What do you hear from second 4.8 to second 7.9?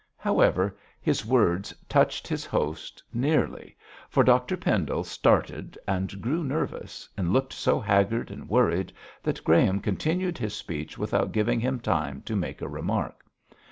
started and grew nervous, and looked so